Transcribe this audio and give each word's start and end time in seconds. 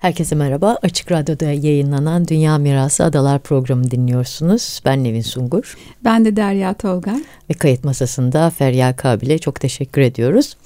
Herkese 0.00 0.34
merhaba. 0.34 0.78
Açık 0.82 1.12
Radyo'da 1.12 1.44
yayınlanan 1.44 2.28
Dünya 2.28 2.58
Mirası 2.58 3.04
Adalar 3.04 3.38
programı 3.38 3.90
dinliyorsunuz. 3.90 4.80
Ben 4.84 5.04
Nevin 5.04 5.20
Sungur. 5.20 5.78
Ben 6.04 6.24
de 6.24 6.36
Derya 6.36 6.74
Tolga. 6.74 7.16
Ve 7.50 7.54
kayıt 7.54 7.84
masasında 7.84 8.50
Ferya 8.50 8.96
Kabil'e 8.96 9.38
çok 9.38 9.60
teşekkür 9.60 10.00
ediyoruz. 10.00 10.56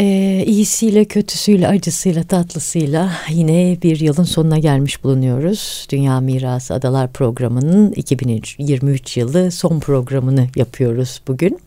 Ee, 0.00 0.44
iyisiyle, 0.46 1.04
kötüsüyle, 1.04 1.68
acısıyla, 1.68 2.22
tatlısıyla 2.22 3.12
yine 3.30 3.78
bir 3.82 4.00
yılın 4.00 4.24
sonuna 4.24 4.58
gelmiş 4.58 5.04
bulunuyoruz. 5.04 5.86
Dünya 5.90 6.20
Mirası 6.20 6.74
Adalar 6.74 7.12
programının 7.12 7.92
2023 7.92 9.16
yılı 9.16 9.50
son 9.50 9.80
programını 9.80 10.46
yapıyoruz 10.56 11.22
bugün. 11.28 11.58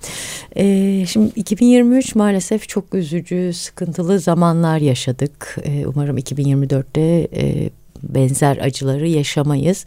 Ee, 0.56 1.06
şimdi 1.08 1.32
2023 1.36 2.16
maalesef 2.16 2.70
çok 2.70 2.94
üzücü, 2.94 3.54
sıkıntılı 3.54 4.20
zamanlar 4.20 4.78
yaşadık. 4.78 5.58
Ee, 5.64 5.86
umarım 5.88 6.18
2024'te 6.18 7.28
e, 7.36 7.70
benzer 8.04 8.58
acıları 8.58 9.08
yaşamayız 9.08 9.86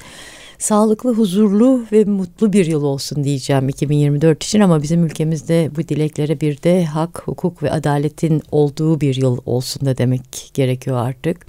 sağlıklı, 0.65 1.15
huzurlu 1.15 1.85
ve 1.93 2.05
mutlu 2.05 2.53
bir 2.53 2.67
yıl 2.67 2.83
olsun 2.83 3.25
diyeceğim 3.25 3.69
2024 3.69 4.45
için 4.45 4.61
ama 4.61 4.83
bizim 4.83 5.05
ülkemizde 5.05 5.71
bu 5.77 5.89
dileklere 5.89 6.41
bir 6.41 6.63
de 6.63 6.85
hak, 6.85 7.23
hukuk 7.25 7.63
ve 7.63 7.71
adaletin 7.71 8.43
olduğu 8.51 9.01
bir 9.01 9.15
yıl 9.15 9.39
olsun 9.47 9.87
da 9.87 9.99
demek 9.99 10.51
gerekiyor 10.55 10.97
artık. 10.97 11.47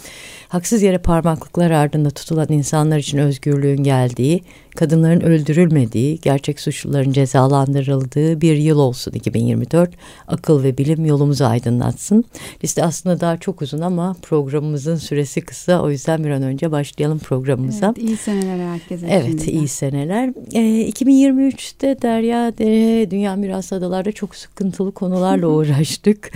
Haksız 0.47 0.81
yere 0.81 0.97
parmaklıklar 0.97 1.71
ardında 1.71 2.09
tutulan 2.09 2.47
insanlar 2.49 2.97
için 2.97 3.17
özgürlüğün 3.17 3.83
geldiği, 3.83 4.43
kadınların 4.75 5.21
öldürülmediği, 5.21 6.19
gerçek 6.21 6.59
suçluların 6.59 7.11
cezalandırıldığı 7.11 8.41
bir 8.41 8.57
yıl 8.57 8.79
olsun 8.79 9.11
2024. 9.11 9.91
Akıl 10.27 10.63
ve 10.63 10.77
bilim 10.77 11.05
yolumuzu 11.05 11.45
aydınlatsın. 11.45 12.23
Liste 12.63 12.83
aslında 12.83 13.19
daha 13.19 13.37
çok 13.37 13.61
uzun 13.61 13.81
ama 13.81 14.15
programımızın 14.21 14.95
süresi 14.95 15.41
kısa. 15.41 15.81
O 15.81 15.89
yüzden 15.89 16.23
bir 16.23 16.29
an 16.29 16.43
önce 16.43 16.71
başlayalım 16.71 17.19
programımıza. 17.19 17.93
Evet, 17.97 18.09
iyi 18.09 18.17
seneler 18.17 18.73
herkese. 18.73 19.04
Evet, 19.09 19.25
şimdiden. 19.27 19.53
iyi 19.53 19.67
seneler. 19.67 20.33
Ee, 20.53 20.89
2023'te 20.89 22.01
Derya 22.01 22.57
Dere 22.57 23.11
Dünya 23.11 23.35
Mirası 23.35 23.75
Adalar'da 23.75 24.11
çok 24.11 24.35
sıkıntılı 24.35 24.91
konularla 24.91 25.47
uğraştık. 25.55 26.31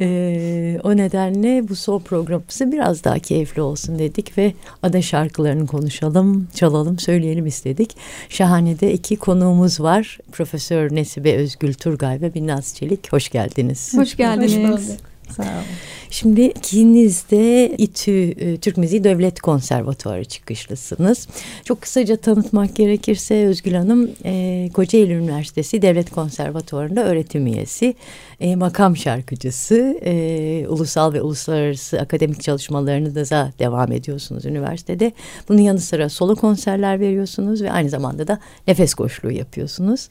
ee, 0.00 0.78
o 0.84 0.96
nedenle 0.96 1.68
bu 1.68 1.76
son 1.76 2.00
programımızı 2.00 2.72
biraz 2.72 3.04
daha 3.04 3.18
keyifli 3.18 3.62
olsun 3.62 3.98
dedik 3.98 4.38
ve 4.38 4.52
ada 4.82 5.02
şarkılarını 5.02 5.66
konuşalım, 5.66 6.48
çalalım, 6.54 6.98
söyleyelim 6.98 7.46
istedik 7.46 7.72
istedik. 7.72 7.96
Şahane'de 8.28 8.92
iki 8.92 9.16
konuğumuz 9.16 9.80
var. 9.80 10.18
Profesör 10.32 10.94
Nesibe 10.94 11.36
Özgül 11.36 11.74
Turgay 11.74 12.20
ve 12.20 12.34
Binnaz 12.34 12.74
Çelik. 12.74 13.12
Hoş 13.12 13.28
geldiniz. 13.28 13.94
Hoş 13.96 14.16
geldiniz. 14.16 14.56
Hoş 14.56 14.88
bulduk. 14.88 15.11
Sağ 15.36 15.42
olun. 15.42 15.64
Şimdi 16.12 16.40
ikiniz 16.42 17.30
de 17.30 17.68
İTÜ 17.78 18.12
e, 18.12 18.56
Türk 18.56 18.76
Müziği 18.76 19.04
Devlet 19.04 19.40
Konservatuarı 19.40 20.24
çıkışlısınız. 20.24 21.28
Çok 21.64 21.82
kısaca 21.82 22.16
tanıtmak 22.16 22.76
gerekirse 22.76 23.46
Özgül 23.46 23.74
Hanım 23.74 24.10
e, 24.24 24.68
Kocaeli 24.74 25.12
Üniversitesi 25.12 25.82
Devlet 25.82 26.10
Konservatuarı'nda 26.10 27.04
öğretim 27.04 27.46
üyesi, 27.46 27.94
e, 28.40 28.56
makam 28.56 28.96
şarkıcısı, 28.96 29.98
e, 30.04 30.66
ulusal 30.68 31.12
ve 31.12 31.22
uluslararası 31.22 32.00
akademik 32.00 32.42
çalışmalarını 32.42 33.14
da 33.14 33.52
devam 33.58 33.92
ediyorsunuz 33.92 34.44
üniversitede. 34.44 35.12
Bunun 35.48 35.60
yanı 35.60 35.80
sıra 35.80 36.08
solo 36.08 36.36
konserler 36.36 37.00
veriyorsunuz 37.00 37.62
ve 37.62 37.72
aynı 37.72 37.90
zamanda 37.90 38.28
da 38.28 38.38
nefes 38.68 38.94
koşluğu 38.94 39.32
yapıyorsunuz. 39.32 40.08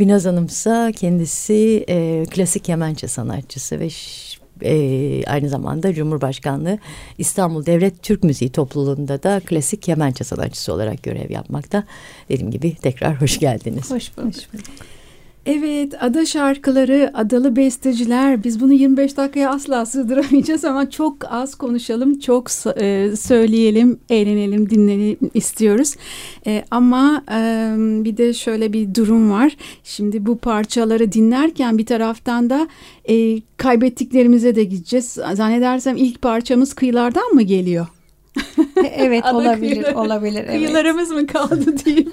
Binaz 0.00 0.24
Hanım 0.24 0.46
ise 0.46 0.92
kendisi 0.96 1.84
klasik 2.30 2.68
Yemençe 2.68 3.08
sanatçısı 3.08 3.80
ve 3.80 3.88
e, 4.62 5.24
aynı 5.26 5.48
zamanda 5.48 5.94
Cumhurbaşkanlığı 5.94 6.78
İstanbul 7.18 7.66
Devlet 7.66 8.02
Türk 8.02 8.24
Müziği 8.24 8.52
Topluluğu'nda 8.52 9.22
da 9.22 9.40
klasik 9.40 9.82
kemençe 9.82 10.24
sanatçısı 10.24 10.72
olarak 10.72 11.02
görev 11.02 11.30
yapmakta. 11.30 11.84
Dediğim 12.28 12.50
gibi 12.50 12.74
tekrar 12.74 13.20
hoş 13.20 13.38
geldiniz. 13.38 13.90
Hoş 13.90 14.16
bulduk. 14.16 14.36
Hoş 14.36 14.52
bulduk. 14.52 14.93
Evet, 15.46 16.02
ada 16.02 16.26
şarkıları, 16.26 17.10
adalı 17.14 17.56
besteciler. 17.56 18.44
Biz 18.44 18.60
bunu 18.60 18.72
25 18.72 19.16
dakikaya 19.16 19.50
asla 19.50 19.86
sığdıramayacağız 19.86 20.64
ama 20.64 20.90
çok 20.90 21.16
az 21.32 21.54
konuşalım, 21.54 22.18
çok 22.18 22.50
e, 22.80 23.16
söyleyelim, 23.16 24.00
eğlenelim, 24.10 24.70
dinleyelim 24.70 25.30
istiyoruz. 25.34 25.94
E, 26.46 26.64
ama 26.70 27.22
e, 27.30 27.74
bir 28.04 28.16
de 28.16 28.34
şöyle 28.34 28.72
bir 28.72 28.94
durum 28.94 29.30
var. 29.30 29.56
Şimdi 29.84 30.26
bu 30.26 30.38
parçaları 30.38 31.12
dinlerken 31.12 31.78
bir 31.78 31.86
taraftan 31.86 32.50
da 32.50 32.68
e, 33.08 33.40
kaybettiklerimize 33.56 34.54
de 34.54 34.64
gideceğiz. 34.64 35.18
Zannedersem 35.34 35.96
ilk 35.96 36.22
parçamız 36.22 36.74
kıyılardan 36.74 37.34
mı 37.34 37.42
geliyor? 37.42 37.86
Evet 38.96 39.24
olabilir, 39.32 39.70
kıyıları, 39.72 39.98
olabilir. 39.98 40.44
Evet. 40.44 40.50
Kıyılarımız 40.50 41.10
mı 41.10 41.26
kaldı 41.26 41.78
diyeyim. 41.84 42.12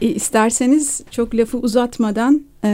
E, 0.00 0.06
isterseniz 0.06 1.00
çok 1.10 1.34
lafı 1.34 1.58
uzatmadan 1.58 2.42
e, 2.64 2.68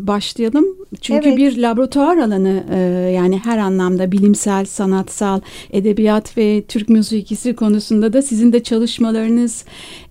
başlayalım. 0.00 0.66
Çünkü 1.00 1.28
evet. 1.28 1.38
bir 1.38 1.58
laboratuvar 1.58 2.16
alanı 2.16 2.64
e, 2.70 2.78
yani 3.10 3.38
her 3.38 3.58
anlamda 3.58 4.12
bilimsel, 4.12 4.64
sanatsal, 4.64 5.40
edebiyat 5.70 6.38
ve 6.38 6.62
Türk 6.68 6.88
müziği 6.88 7.56
konusunda 7.56 8.12
da 8.12 8.22
sizin 8.22 8.52
de 8.52 8.62
çalışmalarınız 8.62 9.64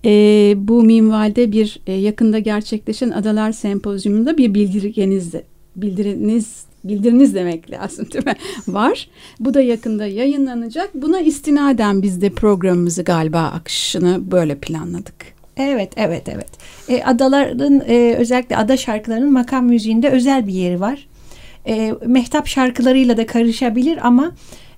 e, 0.04 0.10
bu 0.56 0.82
minvalde 0.82 1.52
bir 1.52 1.80
e, 1.86 1.92
yakında 1.92 2.38
gerçekleşen 2.38 3.10
Adalar 3.10 3.52
Sempozyumunda 3.52 4.38
bir 4.38 4.54
bildirgenizde 4.54 5.44
bildiriniz 5.76 6.71
bildiriniz 6.84 7.34
demek 7.34 7.70
lazım 7.70 8.06
değil 8.12 8.26
mi? 8.26 8.34
Var. 8.68 9.08
Bu 9.40 9.54
da 9.54 9.60
yakında 9.60 10.06
yayınlanacak. 10.06 10.90
Buna 10.94 11.20
istinaden 11.20 12.02
biz 12.02 12.22
de 12.22 12.30
programımızı 12.30 13.02
galiba 13.02 13.40
akışını 13.40 14.30
böyle 14.30 14.54
planladık. 14.54 15.14
Evet, 15.56 15.92
evet, 15.96 16.28
evet. 16.28 16.48
E, 16.88 17.04
adaların 17.04 17.82
e, 17.88 18.14
özellikle 18.18 18.56
ada 18.56 18.76
şarkılarının 18.76 19.32
makam 19.32 19.66
müziğinde 19.66 20.10
özel 20.10 20.46
bir 20.46 20.52
yeri 20.52 20.80
var. 20.80 21.06
E, 21.66 21.94
mehtap 22.06 22.46
şarkılarıyla 22.46 23.16
da 23.16 23.26
karışabilir 23.26 23.98
ama 24.06 24.32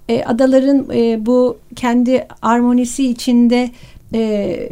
e, 0.09 0.25
adaların 0.25 0.91
e, 0.95 1.27
bu 1.27 1.59
kendi 1.77 2.27
armonisi 2.43 3.11
içinde 3.11 3.71
e, 4.15 4.69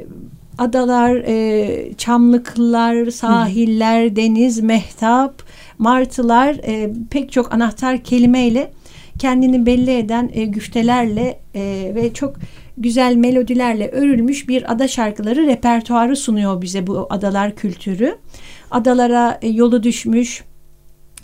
adalar, 0.58 1.14
e, 1.26 1.92
çamlıklar, 1.98 3.10
sahiller, 3.10 4.10
Hı. 4.10 4.16
deniz, 4.16 4.60
mehtap, 4.60 5.42
martılar 5.78 6.56
e, 6.66 6.92
pek 7.10 7.32
çok 7.32 7.54
anahtar 7.54 7.98
kelimeyle 7.98 8.72
kendini 9.18 9.66
belli 9.66 9.90
eden 9.90 10.30
e, 10.32 10.44
güftelerle 10.44 11.38
e, 11.54 11.92
ve 11.94 12.14
çok 12.14 12.36
güzel 12.78 13.16
melodilerle 13.16 13.88
örülmüş 13.88 14.48
bir 14.48 14.72
ada 14.72 14.88
şarkıları 14.88 15.46
repertuarı 15.46 16.16
sunuyor 16.16 16.62
bize 16.62 16.86
bu 16.86 17.06
adalar 17.10 17.54
kültürü. 17.54 18.18
Adalara 18.70 19.38
e, 19.42 19.48
yolu 19.48 19.82
düşmüş, 19.82 20.44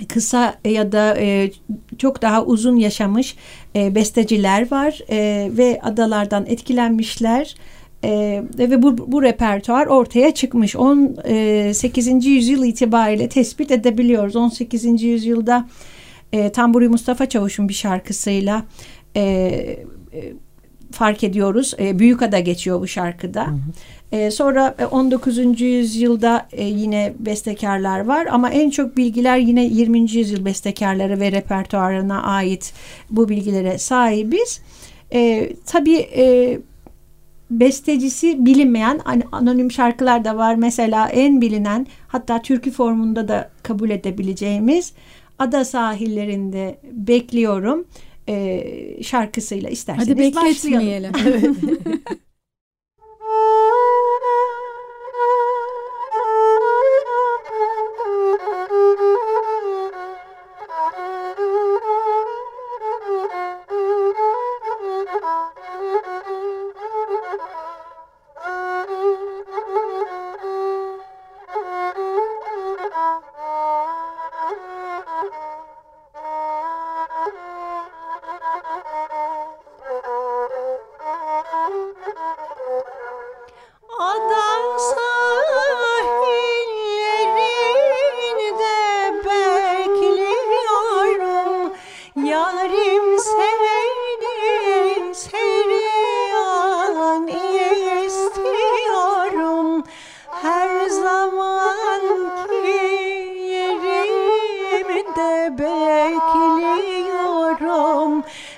kısa 0.08 0.54
ya 0.64 0.92
da 0.92 1.16
e, 1.18 1.50
çok 1.98 2.22
daha 2.22 2.44
uzun 2.44 2.76
yaşamış 2.76 3.36
e, 3.76 3.94
besteciler 3.94 4.70
var 4.70 5.00
e, 5.10 5.50
ve 5.56 5.80
adalardan 5.82 6.46
etkilenmişler. 6.46 7.54
E, 8.04 8.42
ve 8.58 8.82
bu, 8.82 9.12
bu 9.12 9.22
repertuar 9.22 9.86
ortaya 9.86 10.34
çıkmış. 10.34 10.76
18. 10.76 12.08
E, 12.08 12.28
yüzyıl 12.28 12.64
itibariyle 12.64 13.28
tespit 13.28 13.70
edebiliyoruz. 13.70 14.36
18. 14.36 15.02
yüzyılda 15.02 15.68
e, 16.32 16.52
Tamburi 16.52 16.88
Mustafa 16.88 17.26
Çavuş'un 17.26 17.68
bir 17.68 17.74
şarkısıyla 17.74 18.62
e, 19.16 19.22
e, 19.22 20.32
fark 20.92 21.24
ediyoruz. 21.24 21.74
E, 21.78 21.98
Büyükada 21.98 22.40
geçiyor 22.40 22.80
bu 22.80 22.86
şarkıda. 22.86 23.46
Hı 23.46 23.50
hı. 23.50 24.16
E, 24.16 24.30
sonra 24.30 24.74
19. 24.90 25.38
E, 25.38 25.42
yüzyılda 25.64 26.48
e, 26.52 26.64
yine 26.64 27.12
bestekarlar 27.18 28.00
var 28.00 28.26
ama 28.30 28.50
en 28.50 28.70
çok 28.70 28.96
bilgiler 28.96 29.38
yine 29.38 29.64
20. 29.64 30.00
yüzyıl 30.00 30.44
bestekarları 30.44 31.20
ve 31.20 31.32
repertuarına 31.32 32.22
ait 32.22 32.72
bu 33.10 33.28
bilgilere 33.28 33.78
sahibiz. 33.78 34.60
E, 35.12 35.52
tabii 35.66 35.96
e, 35.96 36.58
bestecisi 37.50 38.46
bilinmeyen 38.46 39.00
anonim 39.32 39.70
şarkılar 39.70 40.24
da 40.24 40.36
var. 40.36 40.54
Mesela 40.54 41.08
en 41.08 41.40
bilinen 41.40 41.86
hatta 42.08 42.42
türkü 42.42 42.70
formunda 42.70 43.28
da 43.28 43.50
kabul 43.62 43.90
edebileceğimiz 43.90 44.92
Ada 45.38 45.64
sahillerinde 45.64 46.78
bekliyorum 46.92 47.84
e, 48.28 48.64
şarkısıyla 49.02 49.70
isterseniz 49.70 50.08
Hadi 50.08 50.18
bekletmeyelim. 50.18 51.12
başlayalım. 51.14 51.56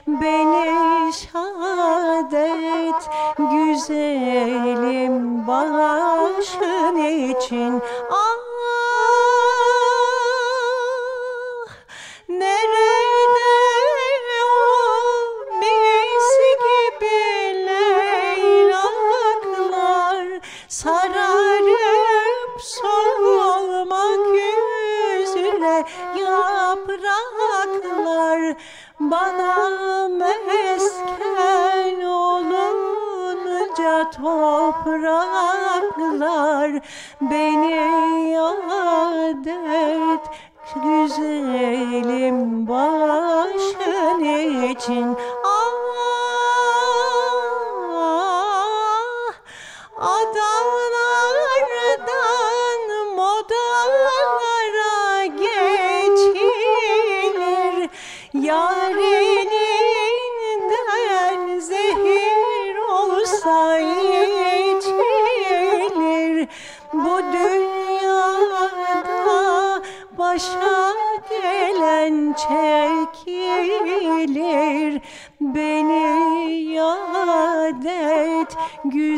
Beni 0.06 1.12
şadet 1.12 3.02
güzelim 3.38 5.16
başın 5.46 6.96
için 6.96 7.72
al. 8.10 8.49
Topraklar 34.12 35.50
beni 37.20 38.30
yad 38.30 39.46
et. 39.46 40.20
Güzelim 40.74 42.68
başın 42.68 44.24
için 44.64 45.16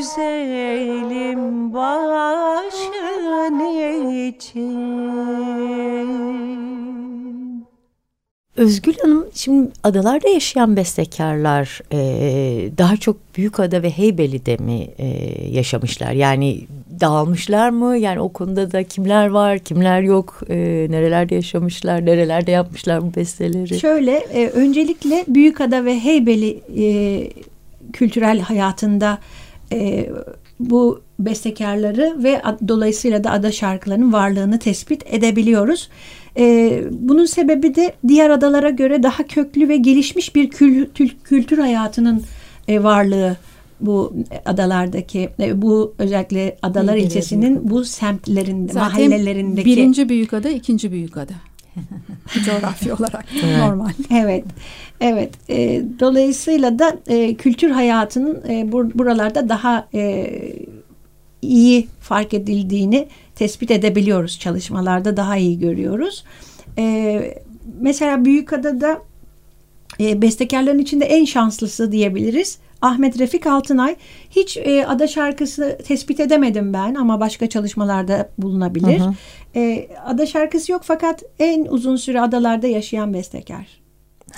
güzelim 0.03 1.75
başın 1.75 3.61
için 4.29 4.83
Özgül 8.57 8.95
Hanım 9.03 9.27
şimdi 9.35 9.71
adalarda 9.83 10.29
yaşayan 10.29 10.77
bestekarlar 10.77 11.81
e, 11.93 11.99
daha 12.79 12.97
çok 12.97 13.17
Büyükada 13.37 13.83
ve 13.83 13.91
Heybeli'de 13.91 14.57
mi 14.57 14.89
e, 14.99 15.07
yaşamışlar? 15.51 16.13
Yani 16.13 16.61
dağılmışlar 17.01 17.71
mı? 17.71 17.97
Yani 17.97 18.21
o 18.21 18.29
konuda 18.29 18.73
da 18.73 18.83
kimler 18.83 19.27
var, 19.27 19.59
kimler 19.59 20.01
yok? 20.01 20.41
E, 20.49 20.57
nerelerde 20.91 21.35
yaşamışlar, 21.35 22.07
nerelerde 22.07 22.51
yapmışlar 22.51 23.03
bu 23.03 23.15
besteleri? 23.15 23.79
Şöyle 23.79 24.17
e, 24.17 24.49
öncelikle 24.49 25.25
Büyükada 25.29 25.85
ve 25.85 26.01
Heybeli 26.01 26.61
e, 26.79 26.85
kültürel 27.93 28.41
hayatında 28.41 29.19
e, 29.73 30.11
bu 30.61 31.01
bestekarları 31.19 32.17
ve 32.19 32.43
dolayısıyla 32.69 33.25
da 33.25 33.31
ada 33.31 33.53
şarkılarının 33.53 34.13
varlığını 34.13 34.59
tespit 34.59 35.03
edebiliyoruz. 35.07 35.89
E, 36.39 36.79
bunun 36.91 37.25
sebebi 37.25 37.75
de 37.75 37.93
diğer 38.09 38.31
adalara 38.31 38.71
göre 38.71 39.03
daha 39.03 39.23
köklü 39.23 39.69
ve 39.69 39.77
gelişmiş 39.77 40.35
bir 40.35 40.51
kültür, 40.51 41.17
kültür 41.25 41.59
hayatının 41.59 42.23
e, 42.69 42.83
varlığı 42.83 43.37
bu 43.81 44.15
adalardaki 44.47 45.31
e, 45.41 45.63
bu 45.63 45.95
özellikle 45.99 46.57
adalar 46.63 46.97
ilçesinin 46.97 47.71
bu 47.71 47.85
semtlerinde 47.85 48.73
Zaten 48.73 48.89
mahallelerindeki 48.89 49.67
birinci 49.67 50.09
büyük 50.09 50.35
ada, 50.35 50.49
ikinci 50.49 50.93
büyük 50.93 51.17
ada. 51.17 51.33
Coğrafya 52.47 52.97
olarak 52.97 53.25
Evet. 53.45 53.59
normal. 53.59 53.91
Evet, 54.15 54.45
evet. 55.01 55.31
E, 55.51 55.83
dolayısıyla 56.01 56.79
da 56.79 56.97
e, 57.07 57.35
kültür 57.35 57.71
hayatının 57.71 58.43
e, 58.49 58.53
bur- 58.73 58.99
buralarda 58.99 59.49
daha 59.49 59.89
e, 59.95 60.31
iyi 61.43 61.89
fark 62.01 62.35
edildiğini 62.35 63.09
tespit 63.35 63.71
edebiliyoruz 63.71 64.39
çalışmalarda 64.39 65.17
daha 65.17 65.37
iyi 65.37 65.59
görüyoruz. 65.59 66.25
E, 66.79 67.21
mesela 67.81 68.25
Büyükada'da 68.25 68.99
e, 70.01 70.23
bestekarların 70.23 70.79
içinde 70.79 71.05
en 71.05 71.25
şanslısı 71.25 71.93
diyebiliriz. 71.93 72.59
Ahmet 72.83 73.19
Refik 73.19 73.47
Altınay. 73.47 73.97
Hiç 74.31 74.57
e, 74.57 74.87
ada 74.87 75.07
şarkısı 75.07 75.79
tespit 75.85 76.21
edemedim 76.21 76.73
ben 76.73 76.95
ama 76.95 77.21
başka 77.21 77.49
çalışmalarda 77.49 78.29
bulunabilir. 78.39 79.01
Hı 79.01 79.05
hı. 79.05 79.15
E, 79.57 79.89
ada 80.05 80.27
şarkısı 80.27 80.73
yok 80.73 80.83
fakat 80.85 81.23
en 81.39 81.65
uzun 81.65 81.97
süre 81.97 82.21
adalarda 82.21 82.67
yaşayan 82.67 83.15
bestekar. 83.15 83.82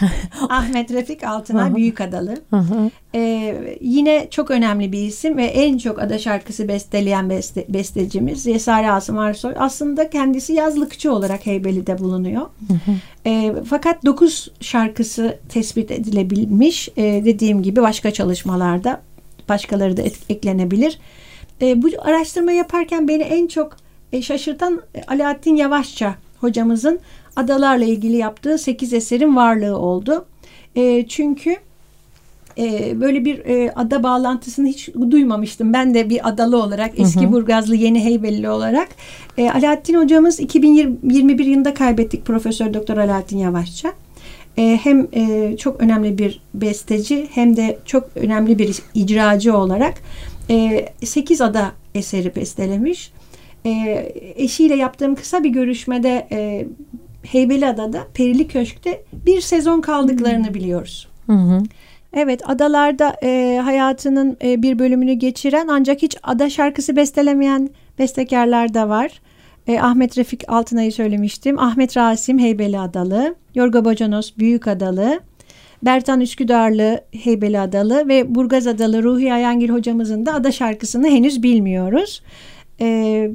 Ahmet 0.49 0.91
Refik 0.91 1.25
Altınay. 1.25 1.75
Büyükadalı. 1.77 2.35
Ee, 3.15 3.77
yine 3.81 4.27
çok 4.31 4.51
önemli 4.51 4.93
bir 4.93 4.99
isim 4.99 5.37
ve 5.37 5.45
en 5.45 5.79
çok 5.79 5.99
ada 6.03 6.19
şarkısı 6.19 6.69
besteleyen 6.69 7.31
beste, 7.31 7.65
bestecimiz 7.69 8.47
Yesari 8.47 8.91
Asım 8.91 9.19
Arsoy. 9.19 9.55
Aslında 9.59 10.11
kendisi 10.11 10.53
yazlıkçı 10.53 11.13
olarak 11.13 11.47
Heybeli'de 11.47 11.99
bulunuyor. 11.99 12.47
Ee, 13.27 13.55
fakat 13.69 14.05
9 14.05 14.49
şarkısı 14.61 15.39
tespit 15.49 15.91
edilebilmiş. 15.91 16.89
Ee, 16.97 17.23
dediğim 17.25 17.63
gibi 17.63 17.83
başka 17.83 18.11
çalışmalarda 18.11 19.01
başkaları 19.49 19.97
da 19.97 20.03
et- 20.03 20.31
eklenebilir. 20.31 20.99
Ee, 21.63 21.83
bu 21.83 21.89
araştırma 21.99 22.53
yaparken 22.53 23.09
beni 23.09 23.23
en 23.23 23.47
çok 23.47 23.77
e, 24.13 24.23
şaşırtan 24.23 24.83
Alaaddin 25.09 25.57
Yavaşça 25.57 26.15
hocamızın 26.45 27.01
adalarla 27.37 27.85
ilgili 27.85 28.17
yaptığı 28.17 28.59
8 28.59 28.93
eserin 28.93 29.37
varlığı 29.37 29.79
oldu. 29.79 30.25
E, 30.77 31.07
çünkü 31.09 31.57
e, 32.59 33.01
böyle 33.01 33.25
bir 33.25 33.39
e, 33.39 33.73
ada 33.77 34.03
bağlantısını 34.03 34.67
hiç 34.67 34.89
duymamıştım. 35.11 35.73
Ben 35.73 35.95
de 35.95 36.11
bir 36.11 36.29
adalı 36.29 36.63
olarak, 36.63 36.99
eski 36.99 37.33
Burgazlı, 37.33 37.77
Yeni 37.77 38.05
Heybelli 38.05 38.49
olarak. 38.49 38.89
E, 39.39 39.51
Alaaddin 39.51 39.95
hocamız 39.95 40.41
2021 40.41 41.45
yılında 41.45 41.75
kaybettik 41.75 42.25
Profesör 42.27 42.75
Doktor 42.75 42.97
Alaaddin 42.97 43.39
Yavaşça. 43.39 43.93
E, 44.59 44.79
hem 44.83 45.09
e, 45.13 45.57
çok 45.57 45.81
önemli 45.81 46.19
bir 46.19 46.41
besteci 46.55 47.29
hem 47.31 47.57
de 47.57 47.79
çok 47.85 48.09
önemli 48.17 48.59
bir 48.59 48.79
icracı 48.95 49.57
olarak 49.57 49.95
e, 50.51 50.87
8 51.05 51.41
ada 51.41 51.73
eseri 51.95 52.37
bestelemiş. 52.37 53.13
E, 53.67 54.13
eşiyle 54.37 54.75
yaptığım 54.75 55.15
kısa 55.15 55.45
bir 55.45 55.51
görüşmede 55.51 56.29
e, 56.33 56.67
Heybeliada'da 57.23 58.07
Perili 58.15 58.49
Köşk'te 58.49 59.05
bir 59.27 59.41
sezon 59.41 59.81
kaldıklarını 59.81 60.55
biliyoruz. 60.55 61.09
Hı 61.27 61.33
hı. 61.33 61.63
Evet 62.13 62.41
adalarda 62.51 63.17
e, 63.23 63.61
hayatının 63.65 64.37
e, 64.45 64.63
bir 64.63 64.79
bölümünü 64.79 65.13
geçiren 65.13 65.69
ancak 65.69 66.03
hiç 66.03 66.17
ada 66.23 66.51
şarkısı 66.51 66.97
bestelemeyen 66.97 67.71
bestekarlar 67.99 68.75
da 68.75 68.89
var. 68.89 69.21
E, 69.67 69.81
Ahmet 69.81 70.19
Refik 70.19 70.43
Altınay'ı 70.49 70.93
söylemiştim. 70.93 71.59
Ahmet 71.59 71.97
Rasim 71.97 72.39
Heybeli 72.39 72.79
Adalı, 72.79 73.35
Yorga 73.55 73.85
Bocanos 73.85 74.33
Büyük 74.39 74.69
Adalı, 74.69 75.21
Bertan 75.83 76.21
Üsküdarlı 76.21 77.01
Heybeli 77.13 77.61
Adalı 77.61 78.09
ve 78.09 78.35
Burgaz 78.35 78.67
Adalı 78.67 79.03
Ruhi 79.03 79.33
Ayangil 79.33 79.69
hocamızın 79.69 80.27
da 80.27 80.35
ada 80.35 80.53
şarkısını 80.53 81.09
henüz 81.09 81.43
bilmiyoruz. 81.43 82.23
E, 82.81 83.31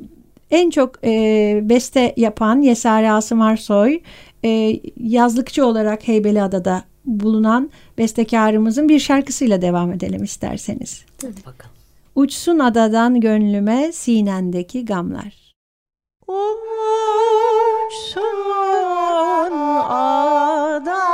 en 0.51 0.69
çok 0.69 1.05
e, 1.05 1.59
beste 1.63 2.13
yapan 2.17 2.61
Yesari 2.61 3.11
Asım 3.11 3.41
Arsoy, 3.41 3.99
e, 4.45 4.79
yazlıkçı 4.97 5.65
olarak 5.65 6.07
Heybeliada'da 6.07 6.83
bulunan 7.05 7.69
bestekarımızın 7.97 8.89
bir 8.89 8.99
şarkısıyla 8.99 9.61
devam 9.61 9.91
edelim 9.91 10.23
isterseniz. 10.23 11.05
Hadi 11.21 11.45
bakalım. 11.45 11.75
Uçsun 12.15 12.59
adadan 12.59 13.21
gönlüme 13.21 13.91
sinendeki 13.91 14.85
gamlar. 14.85 15.53
Uçsun 16.27 16.69
adadan 19.89 21.08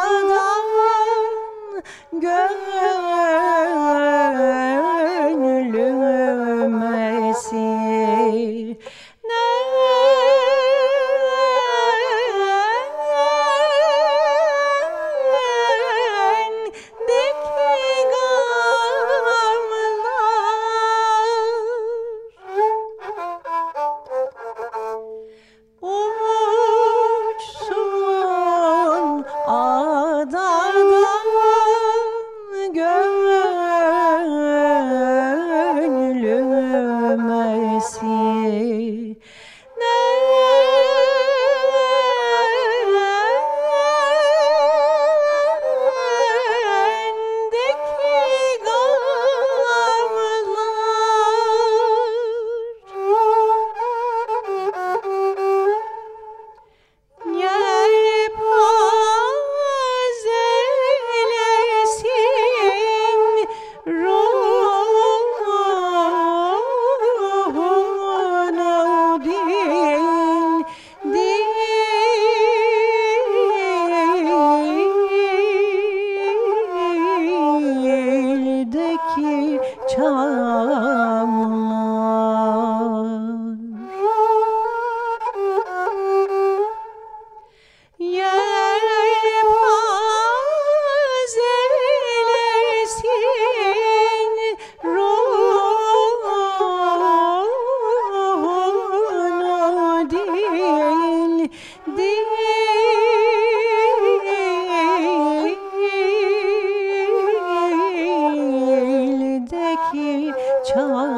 Ciao. 110.75 111.14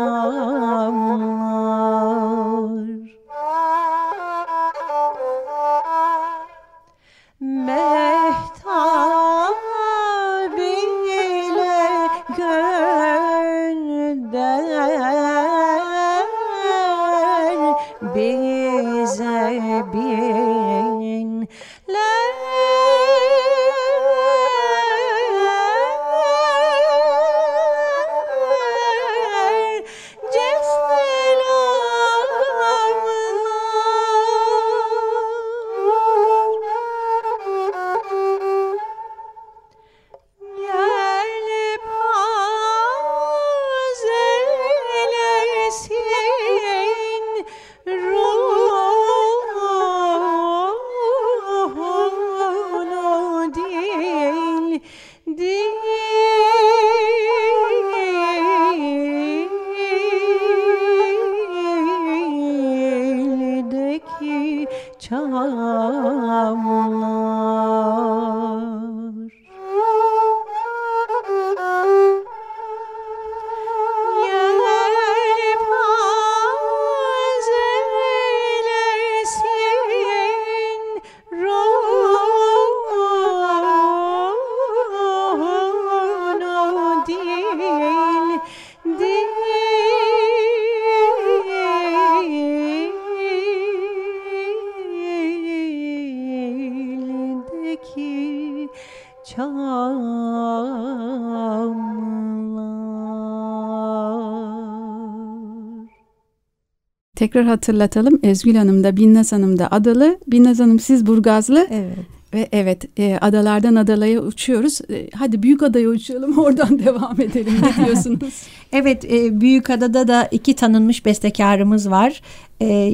Tekrar 107.15 107.45
hatırlatalım. 107.45 108.19
Ezgül 108.23 108.55
Hanım 108.55 108.83
da 108.83 108.97
Binnaz 108.97 109.31
Hanım 109.31 109.59
da 109.59 109.71
Adalı. 109.71 110.19
Binnaz 110.27 110.59
Hanım 110.59 110.79
siz 110.79 111.07
Burgazlı. 111.07 111.67
Evet. 111.69 111.97
Ve 112.33 112.49
evet 112.51 112.99
e, 112.99 113.17
adalardan 113.21 113.75
adalaya 113.75 114.21
uçuyoruz. 114.21 114.81
E, 114.91 115.09
hadi 115.15 115.43
büyük 115.43 115.63
adaya 115.63 115.89
uçalım 115.89 116.37
oradan 116.37 116.79
devam 116.79 117.21
edelim 117.21 117.53
ne 117.61 117.85
diyorsunuz? 117.85 118.43
evet 118.71 119.05
e, 119.05 119.41
büyük 119.41 119.69
adada 119.69 120.07
da 120.07 120.27
iki 120.31 120.55
tanınmış 120.55 121.05
bestekarımız 121.05 121.89
var. 121.91 122.21
E, 122.61 122.93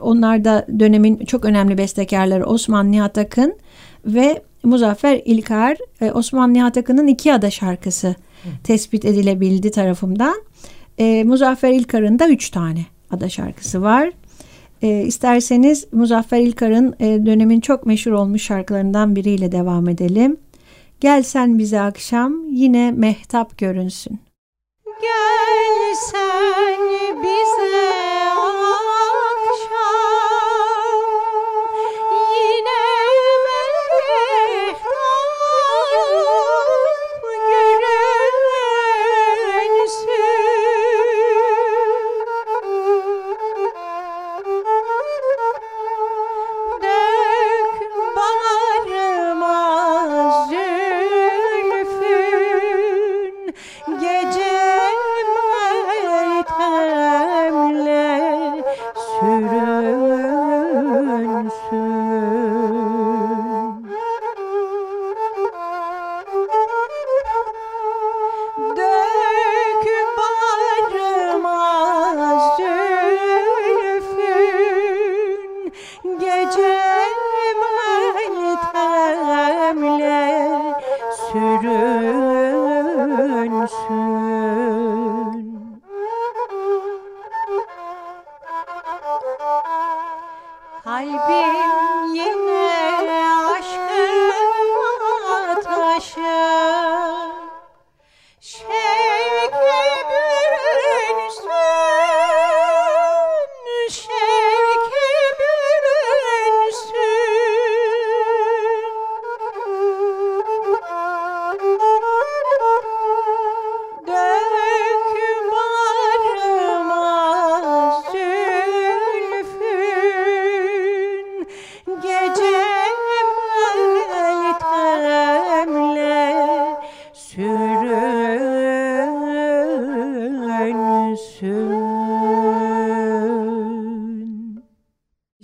onlar 0.00 0.44
da 0.44 0.66
dönemin 0.78 1.24
çok 1.24 1.44
önemli 1.44 1.78
bestekarları 1.78 2.46
Osman 2.46 2.92
Nihat 2.92 3.18
Akın 3.18 3.54
ve 4.06 4.42
Muzaffer 4.62 5.22
İlkar. 5.24 5.76
E, 6.00 6.12
Osman 6.12 6.54
Nihat 6.54 6.76
Akın'ın 6.76 7.06
iki 7.06 7.34
ada 7.34 7.50
şarkısı 7.50 8.08
Hı. 8.42 8.48
tespit 8.64 9.04
edilebildi 9.04 9.70
tarafımdan. 9.70 10.42
E, 10.98 11.24
Muzaffer 11.24 11.70
İlkar'ın 11.70 12.18
da 12.18 12.28
üç 12.28 12.50
tane 12.50 12.86
ada 13.10 13.28
şarkısı 13.28 13.82
var. 13.82 14.10
E, 14.82 15.02
isterseniz 15.02 15.86
Muzaffer 15.92 16.38
İlkar'ın 16.38 16.94
e, 17.00 17.26
dönemin 17.26 17.60
çok 17.60 17.86
meşhur 17.86 18.12
olmuş 18.12 18.42
şarkılarından 18.42 19.16
biriyle 19.16 19.52
devam 19.52 19.88
edelim. 19.88 20.36
Gel 21.00 21.22
sen 21.22 21.58
bize 21.58 21.80
akşam 21.80 22.48
yine 22.50 22.92
mehtap 22.92 23.58
görünsün. 23.58 24.20
Gel 25.02 25.94
sen 25.94 26.78
bize 27.22 27.99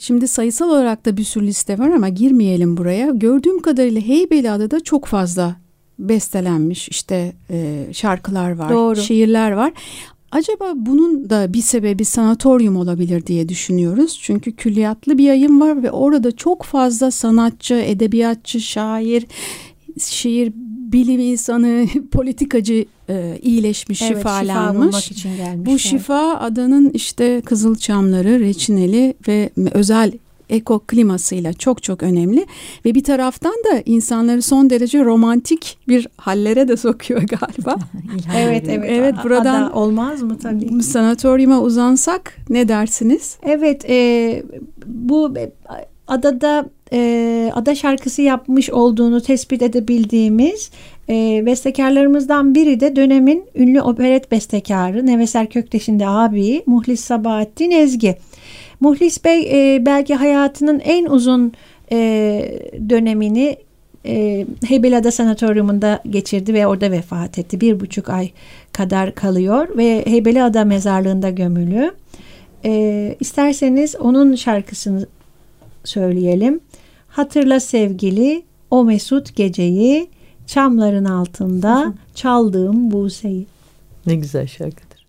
Şimdi 0.07 0.29
sayısal 0.29 0.71
olarak 0.71 1.07
da 1.07 1.17
bir 1.17 1.25
sürü 1.25 1.47
liste 1.47 1.79
var 1.79 1.91
ama 1.91 2.09
girmeyelim 2.09 2.77
buraya. 2.77 3.11
Gördüğüm 3.11 3.63
kadarıyla 3.63 4.01
Heybeliada'da 4.01 4.81
çok 4.81 5.07
fazla 5.07 5.57
bestelenmiş 5.99 6.89
işte 6.89 7.33
e, 7.51 7.87
şarkılar 7.93 8.51
var, 8.51 8.71
Doğru. 8.71 8.97
şiirler 8.97 9.51
var. 9.51 9.73
Acaba 10.31 10.73
bunun 10.77 11.31
da 11.31 11.53
bir 11.53 11.61
sebebi 11.61 12.05
sanatoryum 12.05 12.77
olabilir 12.77 13.27
diye 13.27 13.49
düşünüyoruz. 13.49 14.19
Çünkü 14.23 14.57
külliyatlı 14.57 15.19
bir 15.19 15.25
yayın 15.25 15.61
var 15.61 15.83
ve 15.83 15.91
orada 15.91 16.37
çok 16.37 16.63
fazla 16.63 17.11
sanatçı, 17.11 17.75
edebiyatçı, 17.75 18.61
şair, 18.61 19.27
şiir 20.01 20.53
bilim 20.93 21.21
insanı, 21.21 21.87
politikacı 22.13 22.85
e, 23.09 23.39
iyileşmiş, 23.43 24.03
Evet, 24.03 24.17
şifa 24.17 24.41
şifalanmış. 24.41 24.87
bulmak 24.87 25.11
için 25.11 25.37
gelmiş. 25.37 25.67
Bu 25.73 25.79
şifa 25.79 26.37
adanın 26.39 26.91
işte 26.91 27.41
kızılçamları, 27.45 28.41
reçineli 28.41 29.15
ve 29.29 29.51
özel 29.73 30.13
eko 30.51 30.79
klimasıyla 30.79 31.53
çok 31.53 31.83
çok 31.83 32.03
önemli 32.03 32.47
ve 32.85 32.95
bir 32.95 33.05
taraftan 33.05 33.53
da 33.53 33.83
insanları 33.87 34.43
son 34.43 34.71
derece 34.71 35.05
romantik 35.05 35.79
bir 35.89 36.09
hallere 36.17 36.69
de 36.69 36.77
sokuyor 36.77 37.23
galiba. 37.41 37.77
Evet 38.37 38.65
evet. 38.69 38.87
Evet, 38.91 39.15
buradan- 39.25 39.63
ada 39.63 39.73
olmaz 39.75 40.23
mı 40.23 40.39
tabii? 40.39 40.83
Sanatoryuma 40.83 41.61
uzansak 41.61 42.37
ne 42.51 42.69
dersiniz? 42.69 43.39
Evet, 43.43 43.85
e, 43.91 44.43
bu 44.87 45.39
e, 45.39 45.53
adada 46.07 46.71
e, 46.93 47.51
ada 47.55 47.75
şarkısı 47.75 48.23
yapmış 48.23 48.71
olduğunu 48.71 49.21
tespit 49.21 49.63
edebildiğimiz 49.63 50.71
e, 51.09 51.43
bestekarlarımızdan 51.47 52.55
biri 52.55 52.81
de 52.81 52.97
dönemin 52.97 53.45
ünlü 53.55 53.83
operet 53.83 54.31
bestekarı 54.33 55.07
Neveser 55.07 55.51
Kökteş'in 55.51 56.01
de 56.01 56.09
abi 56.09 56.63
Muhlis 56.67 57.01
Sabahattin 57.01 57.71
Ezgi. 57.71 58.17
Muhlis 58.81 59.25
Bey 59.25 59.75
e, 59.75 59.87
belki 59.87 60.15
hayatının 60.15 60.81
en 60.81 61.05
uzun 61.07 61.53
e, 61.93 61.99
dönemini 62.89 63.57
e, 64.07 64.47
Heybeliada 64.69 65.11
Sanatoryumunda 65.11 66.03
geçirdi 66.11 66.55
ve 66.55 66.67
orada 66.67 66.91
vefat 66.91 67.39
etti. 67.39 67.61
Bir 67.61 67.81
buçuk 67.81 68.09
ay 68.09 68.31
kadar 68.73 69.15
kalıyor 69.15 69.69
ve 69.77 70.05
Heybeliada 70.07 70.65
mezarlığında 70.65 71.31
gömülü. 71.31 71.91
E, 72.65 73.17
isterseniz 73.21 73.97
onun 73.97 74.35
şarkısını 74.35 75.07
söyleyelim. 75.85 76.61
Hatırla 77.17 77.61
sevgili 77.61 78.45
o 78.71 78.85
mesut 78.85 79.37
geceyi 79.37 80.11
çamların 80.47 81.05
altında 81.05 81.93
çaldığım 82.15 82.93
Buse'yi. 82.93 83.47
Ne 84.07 84.15
güzel 84.15 84.47
şarkıdır. 84.47 85.07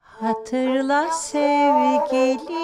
Hatırla 0.00 1.08
sevgili 1.12 2.58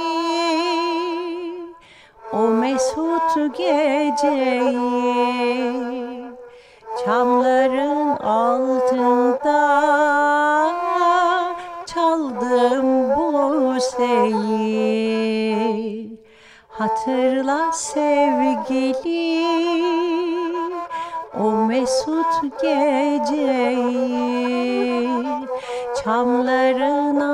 o 2.32 2.48
mesut 2.48 3.56
geceyi 3.58 4.78
Çamların 7.04 8.16
altında 8.16 9.60
çaldım 11.86 13.10
bu 13.16 13.80
seyi 13.80 15.03
Hatırla 16.78 17.72
sevgili 17.72 19.44
o 21.40 21.52
mesut 21.52 22.60
geceyi 22.62 23.94
Çamların 26.04 27.33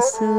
bulasın 0.00 0.29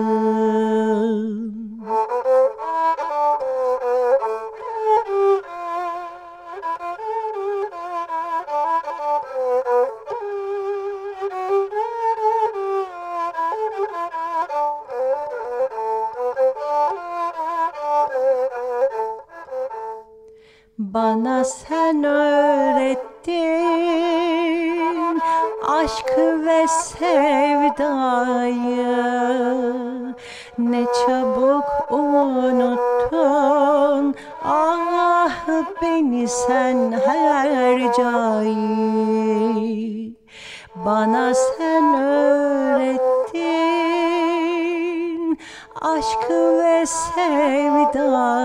ve 46.59 46.85
sevdayı. 46.85 48.41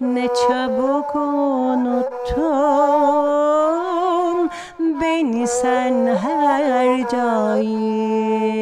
Ne 0.00 0.28
çabuk 0.28 1.16
unuttun 1.16 2.52
beni 4.78 5.46
sen 5.46 6.16
her 6.16 7.08
cayı 7.08 8.61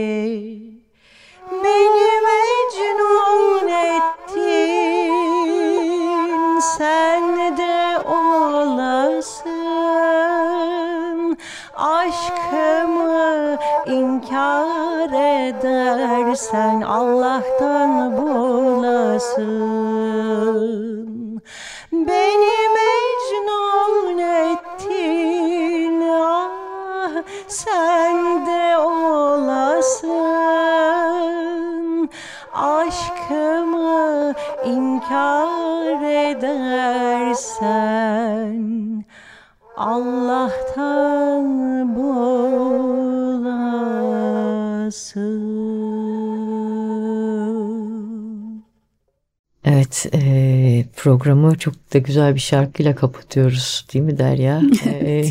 edersen 16.31 16.81
Allah'tan 16.81 18.17
bulasın 18.17 19.51
Beni 21.93 22.69
mecnun 22.77 24.19
ettin 24.19 26.09
ah 26.09 27.11
sen 27.49 28.47
de 28.47 28.79
olasın 28.79 30.11
Aşkımı 32.55 34.35
inkar 34.65 36.03
edersen 36.31 37.41
Allah'tan 39.77 41.45
bulasın. 41.97 43.01
Evet 49.73 50.07
e, 50.15 50.85
programı 50.97 51.59
çok 51.59 51.75
da 51.95 51.99
güzel 51.99 52.35
bir 52.35 52.41
şarkıyla 52.41 52.95
kapatıyoruz 52.95 53.87
değil 53.95 54.05
mi 54.05 54.19
Derya? 54.19 54.63
e, 54.87 55.25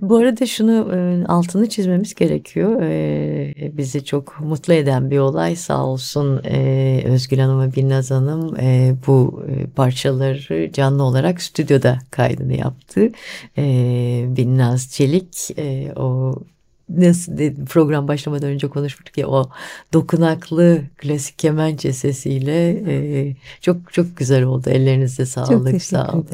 bu 0.00 0.16
arada 0.16 0.46
şunu 0.46 0.94
e, 0.94 1.26
altını 1.26 1.68
çizmemiz 1.68 2.14
gerekiyor. 2.14 2.82
E, 2.82 3.76
bizi 3.76 4.04
çok 4.04 4.40
mutlu 4.40 4.72
eden 4.72 5.10
bir 5.10 5.18
olay 5.18 5.56
sağ 5.56 5.86
olsun 5.86 6.40
e, 6.44 7.02
Özgül 7.06 7.38
Hanım 7.38 7.60
ve 7.60 7.74
Binnaz 7.76 8.10
Hanım 8.10 8.56
e, 8.60 8.94
bu 9.06 9.44
parçaları 9.76 10.72
canlı 10.72 11.02
olarak 11.02 11.42
stüdyoda 11.42 11.98
kaydını 12.10 12.54
yaptı. 12.56 13.10
E, 13.58 13.64
Binnaz 14.28 14.90
Çelik 14.90 15.58
e, 15.58 15.92
o 15.96 16.34
nasıl 16.88 17.38
dedi, 17.38 17.64
program 17.64 18.08
başlamadan 18.08 18.50
önce 18.50 18.68
konuşmuştuk 18.68 19.18
ya 19.18 19.28
o 19.28 19.50
dokunaklı 19.92 20.82
klasik 20.96 21.38
kemençe 21.38 21.92
sesiyle 21.92 22.70
e, 22.70 23.36
çok 23.60 23.92
çok 23.92 24.16
güzel 24.16 24.42
oldu. 24.42 24.70
Ellerinize 24.70 25.26
sağlık. 25.26 25.64
teşekkür 25.64 25.84
sağ 25.84 26.12
olun. 26.12 26.26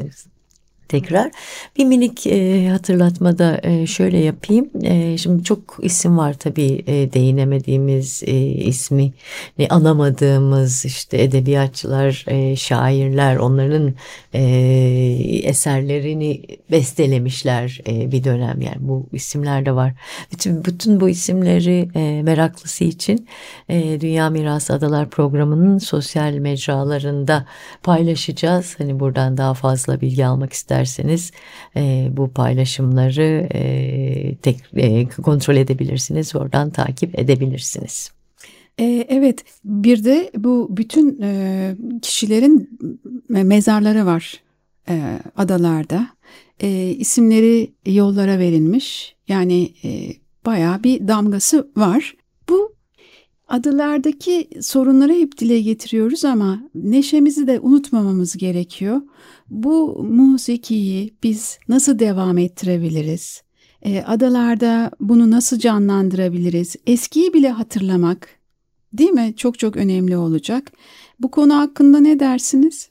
Tekrar 0.91 1.31
bir 1.77 1.85
minik 1.85 2.27
e, 2.27 2.67
hatırlatmada 2.69 3.59
e, 3.63 3.87
şöyle 3.87 4.17
yapayım. 4.17 4.69
E, 4.83 5.17
şimdi 5.17 5.43
çok 5.43 5.77
isim 5.81 6.17
var 6.17 6.33
tabii 6.33 6.83
e, 6.87 7.13
değinemediğimiz 7.13 8.23
e, 8.25 8.37
ismi 8.47 9.13
e, 9.59 9.67
anamadığımız 9.67 10.85
işte 10.85 11.21
edebiyatçılar, 11.21 12.25
e, 12.27 12.55
şairler 12.55 13.35
onların 13.35 13.93
e, 14.33 14.41
eserlerini 15.43 16.41
bestelemişler 16.71 17.81
e, 17.87 18.11
bir 18.11 18.23
dönem 18.23 18.61
yani 18.61 18.79
bu 18.79 19.07
isimler 19.13 19.65
de 19.65 19.75
var. 19.75 19.93
Bütün 20.31 20.65
bütün 20.65 20.99
bu 20.99 21.09
isimleri 21.09 21.89
e, 21.95 22.21
meraklısı 22.23 22.83
için 22.83 23.27
e, 23.69 24.01
Dünya 24.01 24.29
Mirası 24.29 24.73
Adalar 24.73 25.09
programının 25.09 25.77
sosyal 25.77 26.33
mecralarında 26.33 27.45
paylaşacağız. 27.83 28.75
Hani 28.77 28.99
buradan 28.99 29.37
daha 29.37 29.53
fazla 29.53 30.01
bilgi 30.01 30.25
almak 30.25 30.53
isterseniz 30.81 31.31
e, 31.75 32.07
bu 32.11 32.31
paylaşımları 32.31 33.47
e, 33.53 34.35
tek, 34.35 34.57
e, 34.75 35.07
kontrol 35.07 35.55
edebilirsiniz. 35.55 36.35
Oradan 36.35 36.69
takip 36.69 37.19
edebilirsiniz. 37.19 38.11
Ee, 38.79 39.05
evet 39.09 39.43
bir 39.65 40.03
de 40.03 40.31
bu 40.37 40.67
bütün 40.77 41.21
e, 41.21 41.75
kişilerin 42.01 42.79
mezarları 43.29 44.05
var 44.05 44.43
e, 44.89 45.19
adalarda. 45.35 46.07
E, 46.59 46.89
isimleri 46.89 47.71
yollara 47.85 48.39
verilmiş 48.39 49.15
yani 49.27 49.73
e, 49.83 49.89
bayağı 50.45 50.83
bir 50.83 51.07
damgası 51.07 51.71
var. 51.77 52.15
Adalardaki 53.51 54.47
sorunları 54.61 55.13
hep 55.13 55.37
dile 55.37 55.61
getiriyoruz 55.61 56.25
ama 56.25 56.59
neşemizi 56.75 57.47
de 57.47 57.59
unutmamamız 57.59 58.37
gerekiyor. 58.37 59.01
Bu 59.49 60.03
musikiyi 60.03 61.13
biz 61.23 61.59
nasıl 61.67 61.99
devam 61.99 62.37
ettirebiliriz? 62.37 63.43
E, 63.81 64.01
adalarda 64.01 64.91
bunu 64.99 65.31
nasıl 65.31 65.59
canlandırabiliriz? 65.59 66.75
Eskiyi 66.87 67.33
bile 67.33 67.49
hatırlamak 67.49 68.29
değil 68.93 69.09
mi? 69.09 69.33
Çok 69.37 69.59
çok 69.59 69.77
önemli 69.77 70.17
olacak. 70.17 70.71
Bu 71.19 71.31
konu 71.31 71.55
hakkında 71.55 71.99
ne 71.99 72.19
dersiniz? 72.19 72.89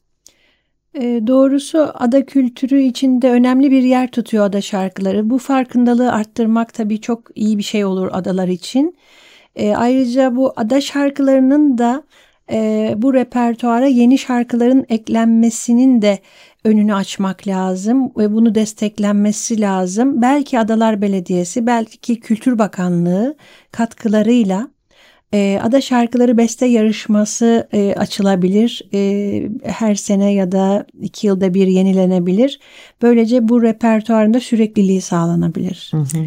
E, 0.95 1.23
doğrusu 1.27 1.91
ada 1.95 2.27
kültürü 2.27 2.83
içinde 2.83 3.31
önemli 3.31 3.71
bir 3.71 3.83
yer 3.83 4.11
tutuyor 4.11 4.45
ada 4.45 4.61
şarkıları. 4.61 5.31
Bu 5.31 5.39
farkındalığı 5.39 6.13
arttırmak 6.13 6.75
tabii 6.75 7.01
çok 7.01 7.31
iyi 7.35 7.59
bir 7.59 7.63
şey 7.63 7.85
olur 7.85 8.09
adalar 8.13 8.49
için. 8.49 8.97
E, 9.61 9.77
ayrıca 9.77 10.37
bu 10.37 10.53
ada 10.57 10.81
şarkılarının 10.81 11.79
da 11.79 12.03
e, 12.53 12.95
bu 12.97 13.15
repertuara 13.15 13.87
yeni 13.87 14.19
şarkıların 14.19 14.87
eklenmesinin 14.89 16.03
de 16.03 16.19
önünü 16.65 16.95
açmak 16.95 17.49
lazım 17.49 18.13
ve 18.17 18.33
bunu 18.33 18.55
desteklenmesi 18.55 19.61
lazım. 19.61 20.23
Belki 20.23 20.59
Adalar 20.59 21.03
Belediyesi, 21.03 21.67
belki 21.67 22.21
Kültür 22.21 22.59
Bakanlığı 22.59 23.37
katkılarıyla 23.73 24.69
e, 25.35 25.61
ada 25.63 25.81
şarkıları 25.81 26.39
beste 26.39 26.67
yarışması 26.67 27.69
e, 27.73 27.95
açılabilir. 27.95 28.83
E, 28.95 29.43
her 29.65 29.95
sene 29.95 30.33
ya 30.33 30.53
da 30.53 30.87
iki 31.01 31.27
yılda 31.27 31.55
bir 31.55 31.67
yenilenebilir. 31.67 32.61
Böylece 33.03 33.49
bu 33.49 33.63
repertuarında 33.63 34.41
sürekliliği 34.41 35.01
sağlanabilir. 35.01 35.89
Hı 35.95 35.97
hı. 35.97 36.25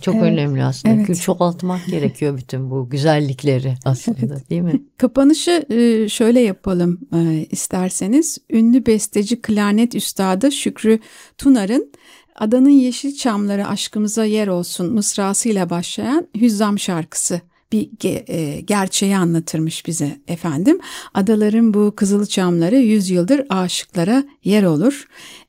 Çok 0.00 0.14
Evet, 0.14 0.24
önemli 0.24 0.64
aslında. 0.64 0.94
evet. 0.94 1.20
Çoğaltmak 1.20 1.86
gerekiyor 1.90 2.38
bütün 2.38 2.70
bu 2.70 2.90
güzellikleri 2.90 3.74
aslında 3.84 4.48
değil 4.50 4.62
mi? 4.62 4.82
Kapanışı 4.98 5.66
e, 5.70 6.08
şöyle 6.08 6.40
yapalım 6.40 7.00
e, 7.14 7.46
isterseniz. 7.50 8.38
Ünlü 8.50 8.86
besteci 8.86 9.42
klarnet 9.42 9.94
üstadı 9.94 10.52
Şükrü 10.52 10.98
Tunar'ın 11.38 11.92
Adanın 12.34 12.70
Yeşil 12.70 13.16
Çamları 13.16 13.68
Aşkımıza 13.68 14.24
Yer 14.24 14.48
Olsun 14.48 14.92
mısrasıyla 14.92 15.70
başlayan 15.70 16.26
Hüzzam 16.40 16.78
şarkısı 16.78 17.40
bir 17.72 17.90
e, 18.28 18.60
gerçeği 18.60 19.16
anlatırmış 19.16 19.86
bize 19.86 20.20
efendim. 20.28 20.78
Adaların 21.14 21.74
bu 21.74 21.92
kızıl 21.96 22.26
çamları 22.26 22.76
yüzyıldır 22.76 23.46
aşıklara 23.48 24.24
yer 24.44 24.62
olur. 24.62 25.06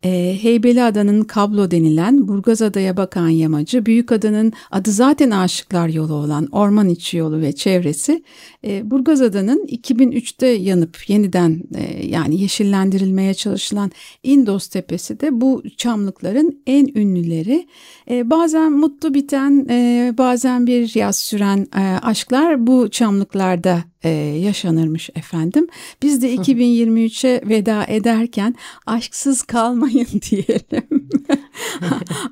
E, 0.07 0.37
Heybeliada'nın 0.41 1.23
kablo 1.23 1.71
denilen 1.71 2.27
Burgazada'ya 2.27 2.97
bakan 2.97 3.29
yamacı, 3.29 3.85
Büyükada'nın 3.85 4.53
adı 4.71 4.91
zaten 4.91 5.29
aşıklar 5.31 5.87
yolu 5.87 6.13
olan 6.13 6.47
orman 6.51 6.89
içi 6.89 7.17
yolu 7.17 7.41
ve 7.41 7.51
çevresi 7.51 8.23
e, 8.65 8.91
Burgazada'nın 8.91 9.65
2003'te 9.65 10.47
yanıp 10.47 11.09
yeniden 11.09 11.63
e, 11.75 12.07
yani 12.07 12.41
yeşillendirilmeye 12.41 13.33
çalışılan 13.33 13.91
İndos 14.23 14.67
Tepesi 14.67 15.19
de 15.19 15.41
bu 15.41 15.63
çamlıkların 15.77 16.61
en 16.67 16.87
ünlüleri. 16.95 17.67
E, 18.09 18.29
bazen 18.29 18.71
mutlu 18.71 19.13
biten, 19.13 19.67
e, 19.69 20.13
bazen 20.17 20.67
bir 20.67 20.95
yaz 20.95 21.15
süren 21.15 21.67
e, 21.77 21.81
aşklar 22.01 22.67
bu 22.67 22.89
çamlıklarda 22.89 23.83
e, 24.07 24.37
yaşanırmış 24.37 25.09
efendim. 25.15 25.67
Biz 26.01 26.21
de 26.21 26.35
2023'e 26.35 27.49
veda 27.49 27.85
ederken 27.87 28.55
aşksız 28.85 29.43
kalmayın 29.43 30.07
diyelim. 30.31 31.07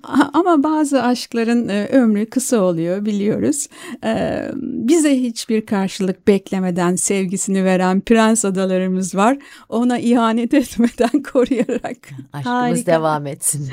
Ama 0.33 0.63
bazı 0.63 1.03
aşkların 1.03 1.69
e, 1.69 1.85
ömrü 1.91 2.25
kısa 2.25 2.61
oluyor 2.61 3.05
biliyoruz. 3.05 3.67
E, 4.03 4.41
bize 4.61 5.21
hiçbir 5.21 5.65
karşılık 5.65 6.27
beklemeden 6.27 6.95
sevgisini 6.95 7.65
veren 7.65 8.01
prens 8.01 8.45
adalarımız 8.45 9.15
var. 9.15 9.37
Ona 9.69 9.99
ihanet 9.99 10.53
etmeden 10.53 11.23
koruyarak 11.23 11.97
Aşkımız 12.33 12.45
Harika. 12.55 12.85
devam 12.91 13.27
etsin. 13.27 13.69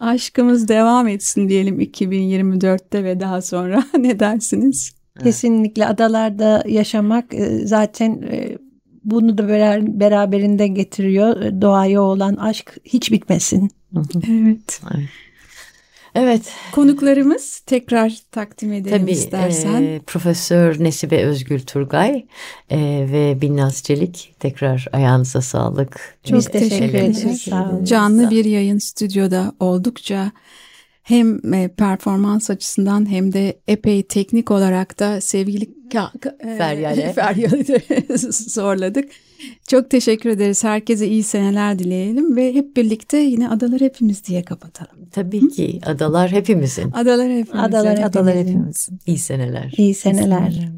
aşkımız 0.00 0.68
devam 0.68 1.08
etsin 1.08 1.48
diyelim 1.48 1.80
2024'te 1.80 3.04
ve 3.04 3.20
daha 3.20 3.42
sonra 3.42 3.84
ne 3.98 4.20
dersiniz? 4.20 4.97
Kesinlikle 5.22 5.86
adalarda 5.86 6.64
yaşamak 6.68 7.34
e, 7.34 7.66
zaten 7.66 8.22
e, 8.22 8.58
bunu 9.04 9.38
da 9.38 9.42
bera- 9.42 10.00
beraberinde 10.00 10.66
getiriyor. 10.68 11.40
E, 11.40 11.60
Doğaya 11.60 12.02
olan 12.02 12.36
aşk 12.36 12.76
hiç 12.84 13.12
bitmesin. 13.12 13.70
Evet. 14.30 14.80
evet. 16.14 16.42
Konuklarımız 16.72 17.58
tekrar 17.66 18.18
takdim 18.32 18.72
edelim 18.72 18.98
Tabii 19.00 19.10
istersen. 19.10 19.82
e, 19.82 20.00
Profesör 20.06 20.84
Nesibe 20.84 21.24
Özgül 21.24 21.60
Turgay 21.60 22.26
e, 22.70 22.78
ve 23.12 23.38
Binnaz 23.40 23.82
Çelik 23.82 24.34
tekrar 24.40 24.86
ayağınıza 24.92 25.40
sağlık. 25.40 26.18
Çok 26.24 26.38
Biz 26.38 26.46
teşekkür 26.46 26.70
teşekkür 26.70 26.98
ederiz. 26.98 27.48
Canlı 27.88 28.30
bir 28.30 28.44
yayın 28.44 28.78
stüdyoda 28.78 29.52
oldukça 29.60 30.32
hem 31.08 31.54
e, 31.54 31.68
performans 31.68 32.50
açısından 32.50 33.10
hem 33.10 33.32
de 33.32 33.60
epey 33.68 34.02
teknik 34.02 34.50
olarak 34.50 34.98
da 34.98 35.20
sevgili 35.20 35.64
e, 35.64 36.56
Feryal'e. 36.58 37.12
Feryal'i 37.14 37.68
de 37.68 37.80
zorladık. 38.32 39.10
Çok 39.68 39.90
teşekkür 39.90 40.30
ederiz. 40.30 40.64
Herkese 40.64 41.08
iyi 41.08 41.22
seneler 41.22 41.78
dileyelim 41.78 42.36
ve 42.36 42.54
hep 42.54 42.76
birlikte 42.76 43.18
yine 43.18 43.48
adalar 43.48 43.80
hepimiz 43.80 44.24
diye 44.24 44.42
kapatalım. 44.42 45.06
Tabii 45.12 45.48
ki 45.48 45.80
adalar 45.86 46.30
hepimizin. 46.32 46.90
Adalar 46.92 47.30
hepimiz. 47.30 47.64
Adalar 47.64 47.98
Adalar 47.98 48.34
hepimizin. 48.34 48.58
hepimizin. 48.58 48.98
İyi 49.06 49.18
seneler. 49.18 49.74
İyi 49.76 49.94
seneler. 49.94 50.68